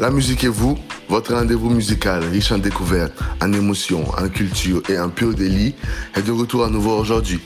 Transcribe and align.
La 0.00 0.08
musique 0.08 0.44
et 0.44 0.48
vous, 0.48 0.78
votre 1.10 1.34
rendez-vous 1.34 1.68
musical 1.68 2.24
riche 2.24 2.52
en 2.52 2.56
découvertes, 2.56 3.12
en 3.42 3.52
émotions, 3.52 4.08
en 4.16 4.30
culture 4.30 4.80
et 4.88 4.98
en 4.98 5.10
pur 5.10 5.34
délit 5.34 5.74
est 6.16 6.22
de 6.22 6.32
retour 6.32 6.64
à 6.64 6.70
nouveau 6.70 6.96
aujourd'hui. 6.96 7.38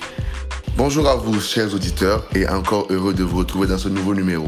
Bonjour 0.76 1.08
à 1.08 1.16
vous, 1.16 1.40
chers 1.40 1.74
auditeurs, 1.74 2.24
et 2.32 2.46
encore 2.46 2.86
heureux 2.90 3.12
de 3.12 3.24
vous 3.24 3.38
retrouver 3.38 3.66
dans 3.66 3.76
ce 3.76 3.88
nouveau 3.88 4.14
numéro. 4.14 4.46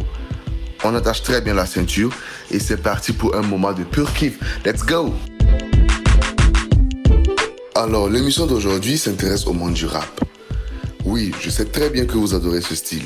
On 0.85 0.95
attache 0.95 1.25
très 1.25 1.41
bien 1.41 1.55
la 1.55 1.67
ceinture 1.67 2.13
et 2.53 2.61
c'est 2.61 2.77
parti 2.77 3.13
pour 3.13 3.35
un 3.35 3.43
moment 3.43 3.73
de 3.73 3.83
pur 3.83 4.15
kiff. 4.15 4.39
Let's 4.65 4.87
go! 4.87 5.13
Alors, 7.75 8.09
l'émission 8.09 8.47
d'aujourd'hui 8.47 8.99
s'intéresse 8.99 9.49
au 9.49 9.53
monde 9.53 9.73
du 9.73 9.87
rap. 9.87 10.25
Oui, 11.05 11.33
je 11.41 11.51
sais 11.51 11.65
très 11.65 11.91
bien 11.91 12.05
que 12.05 12.17
vous 12.17 12.37
adorez 12.37 12.61
ce 12.61 12.77
style. 12.77 13.03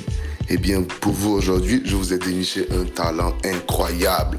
Eh 0.50 0.58
bien, 0.58 0.82
pour 0.82 1.14
vous 1.14 1.30
aujourd'hui, 1.30 1.80
je 1.86 1.96
vous 1.96 2.12
ai 2.12 2.18
déniché 2.18 2.68
un 2.70 2.84
talent 2.84 3.32
incroyable. 3.46 4.36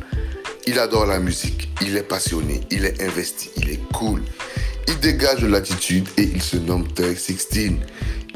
Il 0.68 0.78
adore 0.78 1.08
la 1.08 1.20
musique, 1.20 1.70
il 1.82 1.98
est 1.98 2.04
passionné, 2.04 2.62
il 2.70 2.86
est 2.86 3.02
investi, 3.02 3.50
il 3.58 3.70
est 3.72 3.80
cool. 3.94 4.22
Il 4.88 5.00
dégage 5.00 5.42
de 5.42 5.48
l'attitude 5.48 6.08
et 6.18 6.24
il 6.24 6.42
se 6.42 6.58
nomme 6.58 6.88
Terry 6.88 7.16
16. 7.16 7.48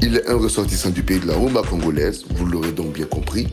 Il 0.00 0.16
est 0.16 0.28
un 0.28 0.36
ressortissant 0.36 0.90
du 0.90 1.04
pays 1.04 1.20
de 1.20 1.26
la 1.26 1.34
rumba 1.34 1.62
congolaise, 1.62 2.24
vous 2.30 2.46
l'aurez 2.46 2.72
donc 2.72 2.92
bien 2.94 3.06
compris. 3.06 3.46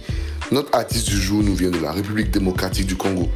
Notre 0.52 0.76
artiste 0.76 1.08
du 1.08 1.18
jour 1.18 1.44
nous 1.44 1.54
vient 1.54 1.70
de 1.70 1.80
la 1.80 1.92
République 1.92 2.32
démocratique 2.32 2.88
du 2.88 2.96
Congo. 2.96 3.30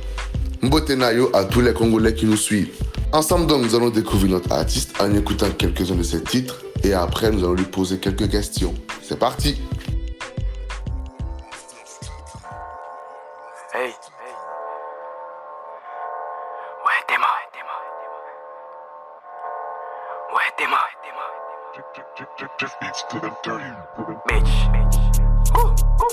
Mbotenayo 0.64 1.30
à 1.36 1.46
tous 1.46 1.62
les 1.62 1.74
Congolais 1.74 2.16
qui 2.16 2.26
nous 2.26 2.36
suivent. 2.36 2.70
Ensemble 3.14 3.46
donc, 3.46 3.64
nous 3.64 3.76
allons 3.76 3.92
découvrir 3.92 4.32
notre 4.32 4.52
artiste 4.52 4.94
en 5.00 5.14
écoutant 5.14 5.52
quelques-uns 5.52 5.96
de 5.96 6.04
ses 6.04 6.22
titres 6.22 6.64
et 6.84 6.94
après 6.94 7.30
nous 7.30 7.44
allons 7.44 7.54
lui 7.54 7.66
poser 7.66 8.00
quelques 8.00 8.30
questions. 8.30 8.74
C'est 9.04 9.20
parti 9.20 9.56
Mort. 17.10 17.28
Ouais, 20.34 20.68
mort. 20.68 20.90
Bitch. 24.28 24.54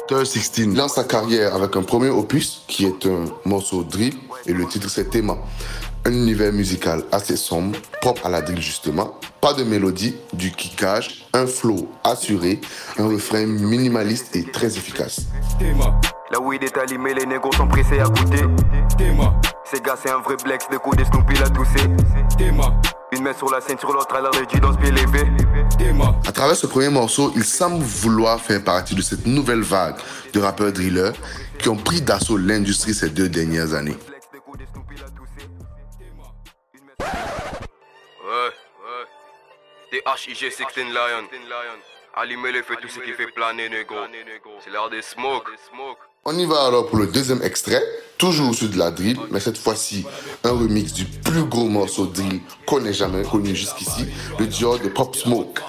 Ter 0.06 0.26
16 0.26 0.76
lance 0.76 0.94
sa 0.94 1.04
carrière 1.04 1.54
avec 1.54 1.74
un 1.76 1.82
premier 1.82 2.10
opus 2.10 2.62
qui 2.68 2.84
est 2.84 3.06
un 3.06 3.24
morceau 3.44 3.82
drill 3.82 4.14
et 4.46 4.52
le 4.52 4.66
titre 4.66 4.88
c'est 4.88 5.10
Théma. 5.10 5.36
Un 6.04 6.12
univers 6.12 6.52
musical 6.52 7.02
assez 7.10 7.36
sombre, 7.36 7.78
propre 8.00 8.26
à 8.26 8.28
la 8.28 8.42
drill 8.42 8.60
justement. 8.60 9.14
Pas 9.40 9.54
de 9.54 9.64
mélodie, 9.64 10.16
du 10.32 10.52
kickage, 10.52 11.26
un 11.32 11.46
flow 11.46 11.88
assuré, 12.04 12.60
un 12.98 13.08
refrain 13.08 13.46
minimaliste 13.46 14.36
et 14.36 14.44
très 14.44 14.76
efficace. 14.76 15.22
Théma. 15.58 15.98
La 16.30 16.40
weed 16.40 16.62
est 16.62 16.76
allumée, 16.76 17.14
les 17.14 17.26
négros 17.26 17.52
sont 17.52 17.66
pressés 17.66 18.00
à 18.00 18.04
goûter. 18.04 18.44
Théma. 18.96 19.34
Ces 19.75 19.80
gars, 19.80 19.97
c'est 20.00 20.11
un 20.11 20.20
vrai 20.20 20.36
blex, 20.36 20.69
de 20.70 20.77
coups 20.77 20.97
de 20.98 21.05
Snoopy 21.05 21.34
l'a 21.34 21.50
toussé. 21.50 21.89
Théma. 22.39 22.80
Une 23.11 23.25
main 23.25 23.33
sur 23.33 23.50
la 23.50 23.61
scène, 23.61 23.77
sur 23.77 23.92
l'autre, 23.92 24.14
à 24.14 24.20
la 24.20 24.30
régie 24.30 24.61
dans 24.61 24.72
ce 24.72 24.78
pied 24.78 24.92
levé. 24.92 25.25
Théma. 25.77 26.14
À 26.25 26.30
travers 26.30 26.55
ce 26.55 26.69
premier 26.69 26.91
morceau, 26.91 27.33
il 27.34 27.44
semble 27.44 27.83
vouloir 27.83 28.41
faire 28.41 28.62
partie 28.62 28.95
de 28.95 29.02
cette 29.02 29.27
nouvelle 29.27 29.62
vague 29.62 29.97
de 30.33 30.39
rappeurs 30.39 30.72
drillers 30.72 31.11
qui 31.58 31.69
ont 31.70 31.77
pris 31.77 32.00
d'assaut 32.02 32.36
l'industrie 32.36 32.95
ces 32.95 33.11
deux 33.11 33.28
dernières 33.28 33.75
années. 33.75 33.97
Ouais, 37.00 38.52
ouais. 39.91 40.00
THIG 40.05 40.52
16 40.52 40.67
Lion. 40.92 41.28
Allumez 42.14 42.52
le 42.52 42.62
feu, 42.62 42.77
tout 42.80 42.86
ce 42.86 43.00
qui 43.00 43.12
fait 43.12 43.27
planer, 43.27 43.69
négro. 43.69 43.97
C'est 44.61 44.70
l'heure 44.70 44.89
des 44.89 45.02
smoke. 45.02 45.50
On 46.27 46.39
y 46.39 46.47
va 46.47 46.64
alors 46.64 46.86
pour 46.86 46.97
le 46.97 47.06
deuxième 47.06 47.42
extrait, 47.42 47.83
toujours 48.17 48.55
sur 48.55 48.70
de 48.70 48.78
la 48.78 48.91
drill, 48.91 49.19
mais 49.30 49.41
cette 49.41 49.58
fois-ci 49.58 50.06
un 50.42 50.53
remix 50.53 50.94
du 50.94 51.05
plus 51.05 51.44
gros 51.44 51.69
morceau 51.69 52.06
drill 52.06 52.41
qu'on 52.67 52.83
ait 52.86 52.94
jamais 52.94 53.25
connu 53.25 53.55
jusqu'ici, 53.55 54.06
le 54.39 54.47
duo 54.47 54.78
de 54.78 54.89
Pop 54.89 55.14
smoke. 55.14 55.61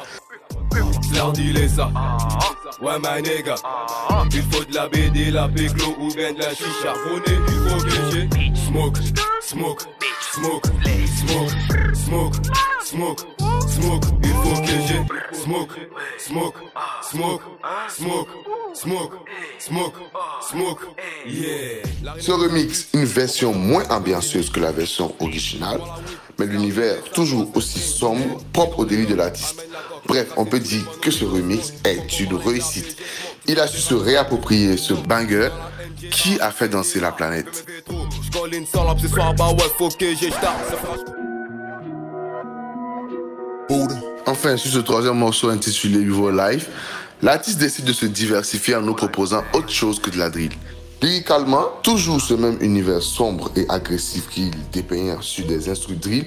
Il 14.45 14.55
faut 14.55 14.61
que 14.61 14.67
j'ai 14.67 15.35
smoke, 15.35 15.71
smoke, 16.19 16.55
smoke, 17.01 17.41
smoke, 17.89 18.29
smoke, 18.73 19.13
smoke, 19.57 19.95
smoke. 20.41 20.81
Yeah. 21.25 21.83
Ce 22.19 22.31
remix, 22.31 22.87
une 22.93 23.05
version 23.05 23.53
moins 23.53 23.83
ambianceuse 23.89 24.51
que 24.51 24.59
la 24.59 24.71
version 24.71 25.15
originale, 25.19 25.81
mais 26.37 26.45
l'univers 26.45 27.03
toujours 27.13 27.49
aussi 27.55 27.79
sombre, 27.79 28.37
propre 28.53 28.79
au 28.79 28.85
délit 28.85 29.07
de 29.07 29.15
l'artiste. 29.15 29.65
Bref, 30.05 30.27
on 30.37 30.45
peut 30.45 30.59
dire 30.59 30.85
que 31.01 31.09
ce 31.09 31.25
remix 31.25 31.73
est 31.83 32.19
une 32.19 32.35
réussite. 32.35 32.97
Il 33.47 33.59
a 33.59 33.67
su 33.67 33.79
se 33.79 33.95
réapproprier 33.95 34.77
ce 34.77 34.93
banger 34.93 35.49
qui 36.11 36.39
a 36.39 36.51
fait 36.51 36.69
danser 36.69 36.99
la 36.99 37.11
planète. 37.11 37.65
Enfin, 44.37 44.57
sur 44.57 44.69
ce 44.69 44.79
troisième 44.79 45.17
morceau 45.17 45.47
intitulé 45.47 45.99
Vivo 45.99 46.29
Life, 46.29 46.67
l'artiste 47.21 47.57
décide 47.57 47.85
de 47.85 47.93
se 47.93 48.05
diversifier 48.05 48.75
en 48.75 48.81
nous 48.81 48.93
proposant 48.93 49.41
autre 49.53 49.69
chose 49.69 49.97
que 49.97 50.09
de 50.09 50.17
la 50.17 50.29
drill. 50.29 50.51
Lyricalement, 51.01 51.67
toujours 51.81 52.19
ce 52.19 52.33
même 52.33 52.57
univers 52.59 53.01
sombre 53.01 53.49
et 53.55 53.65
agressif 53.69 54.27
qu'il 54.29 54.51
dépeint 54.73 55.15
sur 55.21 55.47
des 55.47 55.69
instruments 55.69 56.01
drill, 56.01 56.25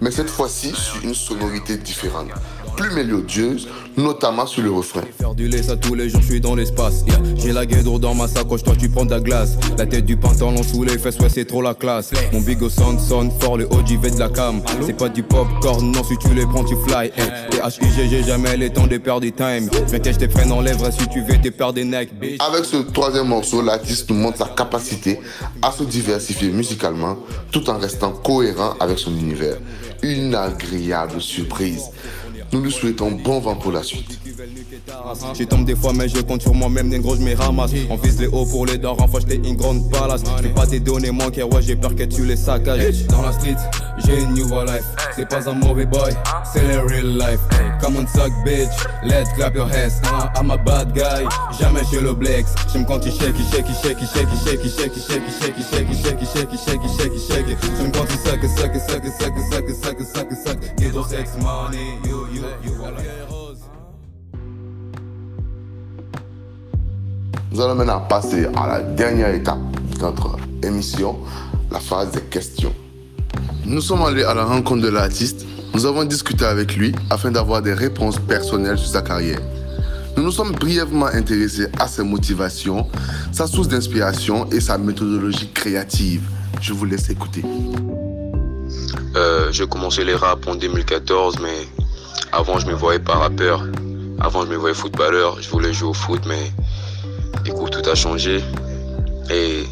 mais 0.00 0.10
cette 0.10 0.30
fois-ci 0.30 0.72
sur 0.74 1.04
une 1.04 1.14
sonorité 1.14 1.76
différente, 1.76 2.30
plus 2.76 2.90
mélodieuse, 2.94 3.68
notamment 3.96 4.46
sur 4.46 4.62
le 4.62 4.70
refrain. 4.70 5.02
Faire 5.18 5.34
du 5.34 5.48
lait, 5.48 5.62
ça 5.62 5.76
tous 5.76 5.94
les 5.94 6.08
jours, 6.08 6.20
je 6.20 6.26
suis 6.26 6.40
dans 6.40 6.54
l'espace. 6.54 7.04
Yeah. 7.06 7.18
J'ai 7.36 7.52
la 7.52 7.66
guédre 7.66 7.98
dans 7.98 8.14
ma 8.14 8.28
sacoche, 8.28 8.62
toi 8.62 8.74
tu 8.78 8.88
prends 8.88 9.04
de 9.04 9.10
la 9.10 9.20
glace. 9.20 9.56
La 9.78 9.86
tête 9.86 10.04
du 10.04 10.16
pantalon 10.16 10.62
sous 10.62 10.84
les 10.84 10.98
fesses, 10.98 11.18
ouais, 11.18 11.28
c'est 11.28 11.44
trop 11.44 11.62
la 11.62 11.74
classe. 11.74 12.10
Mon 12.32 12.40
big 12.40 12.62
au 12.62 12.68
son 12.68 12.98
sonne 12.98 13.30
fort, 13.40 13.56
le 13.56 13.66
OG 13.66 14.00
fait 14.02 14.10
de 14.10 14.18
la 14.18 14.28
cam. 14.28 14.60
C'est 14.84 14.96
pas 14.96 15.08
du 15.08 15.22
popcorn, 15.22 15.90
non, 15.90 16.04
si 16.04 16.16
tu 16.18 16.34
les 16.34 16.46
prends, 16.46 16.64
tu 16.64 16.76
fly. 16.86 17.10
Hey. 17.16 17.70
THIG, 17.70 18.10
j'ai 18.10 18.22
jamais 18.22 18.56
les 18.56 18.70
temps 18.70 18.86
de 18.86 18.98
perdre 18.98 19.22
du 19.22 19.32
time. 19.32 19.68
Viens 19.88 19.98
que 19.98 20.12
je 20.12 20.18
te 20.18 20.26
prenne 20.26 20.52
en 20.52 20.60
lèvres, 20.60 20.90
si 20.92 21.08
tu 21.08 21.22
veux, 21.22 21.40
t'es 21.40 21.50
perdre 21.50 21.74
des 21.74 21.84
necks, 21.84 22.14
bitch. 22.18 22.40
Avec 22.40 22.64
ce 22.64 22.76
troisième 22.76 23.28
morceau, 23.28 23.62
l'artiste 23.62 24.10
nous 24.10 24.16
montre 24.16 24.38
sa 24.38 24.46
capacité 24.46 25.20
à 25.62 25.70
se 25.70 25.84
diversifier 25.84 26.50
musicalement 26.50 27.18
tout 27.52 27.68
en 27.70 27.78
restant 27.78 28.12
cohérent 28.12 28.74
avec 28.80 28.98
son 28.98 29.12
univers. 29.12 29.56
Une 30.02 30.34
agréable 30.34 31.20
surprise. 31.20 31.84
Nous 32.52 32.60
lui 32.60 32.72
souhaitons 32.72 33.10
bon 33.10 33.40
vent 33.40 33.56
pour 33.56 33.72
la 33.72 33.82
suite. 33.82 34.20
J'y 35.34 35.46
tombe 35.46 35.64
des 35.64 35.76
fois, 35.76 35.92
mais 35.92 36.08
je 36.08 36.20
compte 36.20 36.42
sur 36.42 36.54
moi-même, 36.54 36.88
des 36.88 36.98
gros, 36.98 37.16
je 37.16 37.36
ramasse. 37.36 37.72
On 37.90 37.96
vise 37.96 38.20
les 38.20 38.26
hauts 38.26 38.46
pour 38.46 38.66
les 38.66 38.78
dards, 38.78 38.96
enfin 38.98 39.18
j'étais 39.20 39.48
une 39.48 39.56
grande 39.56 39.90
palace. 39.90 40.22
J'ai 40.42 40.48
pas 40.48 40.66
tes 40.66 40.80
données 40.80 41.10
manquer, 41.10 41.42
ouais, 41.42 41.62
j'ai 41.62 41.76
peur 41.76 41.94
que 41.94 42.04
tu 42.04 42.24
les 42.24 42.36
saccages. 42.36 43.06
Dans 43.08 43.22
la 43.22 43.32
street, 43.32 43.56
j'ai 44.04 44.22
une 44.22 44.34
nouvelle 44.34 44.66
life. 44.66 44.84
C'est 45.14 45.28
pas 45.28 45.48
un 45.48 45.54
mauvais 45.54 45.86
boy, 45.86 46.12
c'est 46.52 46.66
le 46.66 46.80
real 46.80 47.18
life. 47.18 47.40
Come 47.80 47.96
on, 47.96 48.06
suck, 48.06 48.32
bitch, 48.44 48.70
let's 49.04 49.30
clap 49.34 49.54
your 49.54 49.68
hands. 49.68 50.00
Uh, 50.04 50.28
I'm 50.36 50.50
a 50.50 50.56
bad 50.56 50.94
guy, 50.94 51.26
jamais 51.58 51.84
chez 51.90 52.00
le 52.00 52.14
Blex. 52.14 52.54
J'aime 52.72 52.86
quand 52.86 53.04
il 53.04 53.12
shake, 53.12 53.34
il 53.38 53.44
shake, 53.46 53.66
il 53.68 53.74
shake, 53.74 53.98
il 54.00 54.06
shake, 54.08 54.30
il 54.32 54.38
shake, 54.40 54.62
il 54.64 54.70
shake, 54.70 54.92
il 54.96 55.02
shake, 55.02 55.24
il 55.28 55.32
shake, 55.32 55.54
il 55.58 55.64
shake, 55.64 55.86
il 55.90 55.96
shake, 55.96 56.18
il 56.20 56.26
shake, 56.26 56.48
il 56.52 56.58
shake, 56.58 56.80
il 56.82 56.88
shake, 56.88 57.12
il 57.14 57.34
shake. 57.34 57.58
J'aime 57.76 57.92
quand 57.92 58.06
il 58.08 58.18
suck, 58.18 58.42
suck, 58.58 58.74
suck, 58.74 59.04
suck, 59.20 59.34
suck, 59.52 59.70
suck, 59.70 60.00
suck, 60.00 60.32
suck. 60.46 60.76
Ghetto 60.76 61.04
sex 61.04 61.36
money, 61.42 61.98
you, 62.04 62.26
you, 62.32 62.44
you, 62.64 62.74
voilà. 62.78 63.43
Nous 67.54 67.60
allons 67.60 67.76
maintenant 67.76 68.00
passer 68.00 68.46
à 68.56 68.66
la 68.66 68.80
dernière 68.80 69.32
étape 69.32 69.60
de 69.96 70.00
notre 70.02 70.36
émission, 70.64 71.20
la 71.70 71.78
phase 71.78 72.10
des 72.10 72.22
questions. 72.22 72.74
Nous 73.64 73.80
sommes 73.80 74.02
allés 74.02 74.24
à 74.24 74.34
la 74.34 74.44
rencontre 74.44 74.82
de 74.82 74.88
l'artiste. 74.88 75.46
Nous 75.72 75.86
avons 75.86 76.02
discuté 76.02 76.44
avec 76.44 76.74
lui 76.74 76.92
afin 77.10 77.30
d'avoir 77.30 77.62
des 77.62 77.72
réponses 77.72 78.18
personnelles 78.18 78.76
sur 78.76 78.88
sa 78.88 79.02
carrière. 79.02 79.38
Nous 80.16 80.24
nous 80.24 80.32
sommes 80.32 80.50
brièvement 80.50 81.06
intéressés 81.06 81.68
à 81.78 81.86
ses 81.86 82.02
motivations, 82.02 82.88
sa 83.30 83.46
source 83.46 83.68
d'inspiration 83.68 84.50
et 84.50 84.58
sa 84.58 84.76
méthodologie 84.76 85.48
créative. 85.54 86.22
Je 86.60 86.72
vous 86.72 86.86
laisse 86.86 87.08
écouter. 87.08 87.44
Euh, 89.14 89.52
j'ai 89.52 89.68
commencé 89.68 90.02
les 90.02 90.16
rap 90.16 90.44
en 90.48 90.56
2014, 90.56 91.36
mais 91.40 91.68
avant 92.32 92.58
je 92.58 92.66
me 92.66 92.72
voyais 92.74 92.98
pas 92.98 93.14
rappeur. 93.14 93.64
Avant 94.18 94.44
je 94.44 94.50
me 94.50 94.56
voyais 94.56 94.74
footballeur, 94.74 95.40
je 95.40 95.48
voulais 95.50 95.72
jouer 95.72 95.90
au 95.90 95.94
foot, 95.94 96.22
mais 96.26 96.50
tout 97.84 97.90
a 97.90 97.94
changé. 97.94 98.40
Et 99.30 99.64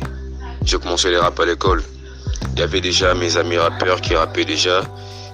j'ai 0.64 0.79
commencé 0.79 1.11
les 1.11 1.19
rap 1.19 1.38
à 1.41 1.47
l'école. 1.47 1.82
Il 2.55 2.61
y 2.61 2.62
avait 2.62 2.81
déjà 2.81 3.14
mes 3.14 3.37
amis 3.37 3.56
rappeurs 3.56 4.00
qui 4.00 4.14
rappaient 4.14 4.44
déjà. 4.44 4.82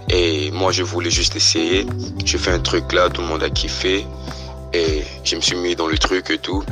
Et 0.09 0.51
moi 0.53 0.73
je 0.73 0.83
voulais 0.83 1.11
juste 1.11 1.37
essayer. 1.37 1.87
J'ai 2.25 2.39
fait 2.39 2.53
un 2.53 2.61
truc 2.61 2.93
là, 2.93 3.09
tout 3.09 3.21
le 3.21 3.29
monde 3.29 3.43
a 3.43 3.51
kiffé. 3.51 4.07
Et 4.73 5.03
je 5.25 5.37
me 5.37 5.41
suis 5.41 5.57
mis 5.57 5.75
dans 5.77 5.87
le 5.87 5.99
truc 5.99 6.31
et 6.31 6.39
tout. 6.39 6.63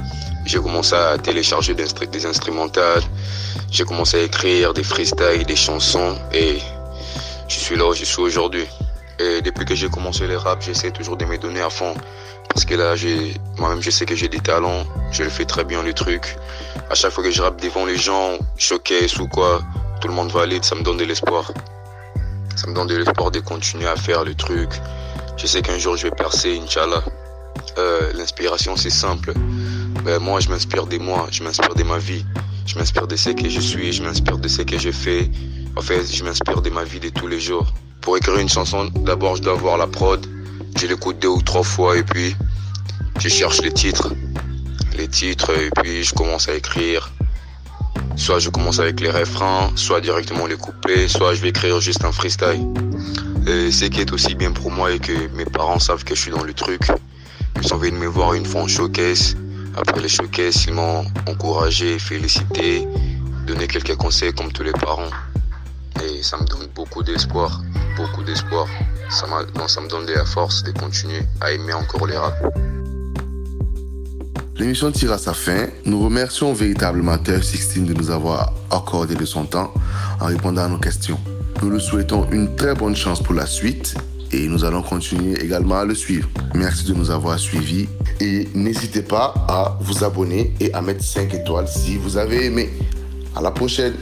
j'ai 0.45 0.59
commencé 0.59 0.95
à 0.95 1.19
télécharger 1.19 1.75
des 1.75 2.27
instrumentales, 2.27 3.03
j'ai 3.71 3.85
commencé 3.85 4.19
à 4.19 4.23
écrire 4.23 4.75
des 4.75 4.85
freestyles, 4.85 5.45
des 5.45 5.57
chansons 5.57 6.15
et 6.33 6.59
je 7.49 7.59
suis 7.59 7.77
là 7.77 7.87
où 7.89 7.95
je 7.95 8.05
suis 8.05 8.23
aujourd'hui. 8.23 8.67
Et 9.19 9.41
depuis 9.41 9.65
que 9.65 9.75
j'ai 9.75 9.89
commencé 9.89 10.27
le 10.27 10.37
rap, 10.37 10.63
j'essaie 10.63 10.91
toujours 10.91 11.17
de 11.17 11.25
me 11.25 11.39
donner 11.39 11.61
à 11.61 11.71
fond. 11.71 11.95
Parce 12.49 12.65
que 12.65 12.75
là, 12.75 12.95
moi-même, 13.59 13.83
je 13.83 13.91
sais 13.91 14.07
que 14.07 14.15
j'ai 14.15 14.29
des 14.29 14.41
talents, 14.41 14.85
je 15.11 15.23
le 15.23 15.31
fais 15.31 15.45
très 15.45 15.65
bien 15.65 15.83
le 15.83 15.93
truc. 15.93 16.37
À 16.91 16.95
chaque 16.95 17.13
fois 17.13 17.25
que 17.25 17.31
je 17.31 17.43
rappe 17.43 17.61
devant 17.61 17.87
les 17.87 17.97
gens, 17.97 18.39
showcase 18.57 19.19
ou 19.19 19.27
quoi, 19.29 19.63
tout 20.01 20.09
le 20.09 20.15
monde 20.15 20.31
valide, 20.31 20.65
ça 20.65 20.75
me 20.75 20.83
donne 20.83 20.99
de 20.99 21.05
l'espoir. 21.05 21.51
Ça 22.57 22.67
me 22.67 22.75
donne 22.75 22.87
de 22.87 22.97
l'espoir 22.97 23.31
de 23.31 23.41
continuer 23.41 23.87
à 23.87 23.97
faire 23.97 24.25
le 24.25 24.35
truc. 24.35 24.71
Je 25.37 25.47
sais 25.47 25.63
qu'un 25.63 25.79
jour 25.79 25.97
je 25.97 26.05
vais 26.05 26.15
percer, 26.15 26.59
Inch'Allah. 26.63 27.03
Euh, 27.79 28.13
L'inspiration, 28.15 28.77
c'est 28.77 28.91
simple. 28.91 29.33
Ben, 30.05 30.19
moi, 30.19 30.41
je 30.41 30.49
m'inspire 30.49 30.87
de 30.87 30.99
moi, 30.99 31.27
je 31.31 31.43
m'inspire 31.43 31.75
de 31.75 31.83
ma 31.83 31.99
vie. 31.99 32.25
Je 32.67 32.79
m'inspire 32.79 33.07
de 33.07 33.17
ce 33.17 33.31
que 33.31 33.49
je 33.49 33.61
suis, 33.61 33.93
je 33.93 34.03
m'inspire 34.03 34.39
de 34.39 34.49
ce 34.49 34.63
que 34.63 34.79
je 34.79 34.91
fais. 34.91 35.31
En 35.77 35.83
fait, 35.83 36.05
je 36.11 36.25
m'inspire 36.25 36.63
de 36.63 36.71
ma 36.71 36.85
vie 36.85 37.01
de 37.01 37.09
tous 37.11 37.27
les 37.27 37.41
jours. 37.41 37.67
Pour 38.07 38.17
écrire 38.17 38.39
une 38.39 38.49
chanson, 38.49 38.89
d'abord, 39.01 39.35
je 39.35 39.43
dois 39.43 39.55
avoir 39.55 39.77
la 39.77 39.89
prod. 39.89 40.25
Je 40.77 40.87
l'écoute 40.87 41.19
deux 41.19 41.27
ou 41.27 41.43
trois 41.43 41.65
fois 41.65 41.97
et 41.97 42.05
puis 42.05 42.37
je 43.19 43.29
cherche 43.29 43.61
les 43.63 43.73
titres. 43.73 44.13
Les 44.97 45.09
titres 45.09 45.51
et 45.51 45.71
puis 45.71 46.05
je 46.05 46.15
commence 46.15 46.49
à 46.49 46.55
écrire. 46.55 47.11
Soit 48.15 48.39
je 48.39 48.49
commence 48.49 48.79
avec 48.79 49.01
les 49.01 49.11
refrains, 49.11 49.73
soit 49.75 50.01
directement 50.01 50.47
les 50.47 50.55
couplets, 50.55 51.09
soit 51.09 51.35
je 51.35 51.41
vais 51.41 51.49
écrire 51.49 51.81
juste 51.81 52.05
un 52.05 52.13
freestyle. 52.13 52.65
Et 53.45 53.73
ce 53.73 53.87
qui 53.87 54.03
est 54.03 54.13
aussi 54.13 54.37
bien 54.37 54.53
pour 54.53 54.71
moi 54.71 54.93
et 54.93 55.01
que 55.01 55.27
mes 55.35 55.45
parents 55.45 55.81
savent 55.81 56.05
que 56.05 56.15
je 56.15 56.21
suis 56.21 56.31
dans 56.31 56.45
le 56.45 56.55
truc. 56.55 56.83
Ils 57.57 57.67
sont 57.67 57.77
venus 57.77 57.99
me 57.99 58.07
voir 58.07 58.35
une 58.35 58.47
fois 58.47 58.61
en 58.61 58.69
showcase. 58.69 59.37
Après 59.77 60.01
les 60.01 60.09
showcase, 60.09 60.65
ils 60.69 60.75
m'ont 60.75 61.05
encouragé, 61.27 61.99
félicité, 61.99 62.87
donné 63.49 63.67
quelques 63.67 63.97
conseils 63.97 64.33
comme 64.33 64.53
tous 64.53 64.63
les 64.63 64.71
parents. 64.71 65.11
Ça 66.23 66.37
me 66.37 66.45
donne 66.45 66.67
beaucoup 66.75 67.03
d'espoir, 67.03 67.63
beaucoup 67.97 68.23
d'espoir. 68.23 68.67
Ça, 69.11 69.27
ça 69.69 69.81
me 69.81 69.89
donne 69.89 70.07
de 70.07 70.13
la 70.13 70.25
force 70.25 70.63
de 70.63 70.73
continuer 70.73 71.23
à 71.41 71.53
aimer 71.53 71.73
encore 71.73 72.07
les 72.07 72.17
rap. 72.17 72.35
L'émission 74.59 74.91
tire 74.91 75.13
à 75.13 75.19
sa 75.19 75.35
fin. 75.35 75.67
Nous 75.85 76.03
remercions 76.03 76.55
véritablement 76.55 77.19
Terre 77.19 77.45
16 77.45 77.83
de 77.85 77.93
nous 77.93 78.11
avoir 78.11 78.55
accordé 78.71 79.15
de 79.15 79.25
son 79.27 79.45
temps 79.45 79.73
en 80.21 80.27
répondant 80.27 80.65
à 80.65 80.69
nos 80.69 80.79
questions. 80.79 81.19
Nous 81.63 81.71
lui 81.71 81.81
souhaitons 81.81 82.27
une 82.31 82.57
très 82.57 82.75
bonne 82.75 82.97
chance 82.97 83.23
pour 83.23 83.35
la 83.35 83.47
suite 83.47 83.95
et 84.33 84.49
nous 84.49 84.65
allons 84.65 84.83
continuer 84.83 85.39
également 85.43 85.77
à 85.77 85.85
le 85.85 85.95
suivre. 85.95 86.29
Merci 86.55 86.85
de 86.85 86.95
nous 86.95 87.11
avoir 87.11 87.39
suivis 87.39 87.87
et 88.21 88.49
n'hésitez 88.55 89.03
pas 89.03 89.35
à 89.47 89.77
vous 89.81 90.05
abonner 90.05 90.55
et 90.61 90.73
à 90.73 90.81
mettre 90.81 91.05
5 91.05 91.35
étoiles 91.35 91.69
si 91.69 91.97
vous 91.99 92.17
avez 92.17 92.47
aimé. 92.47 92.71
À 93.35 93.43
la 93.43 93.51
prochaine. 93.51 93.95